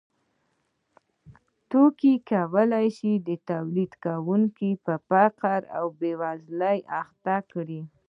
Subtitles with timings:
[1.69, 3.11] توکي کولای شي
[3.49, 7.81] تولیدونکی په فقر او بېوزلۍ اخته کړي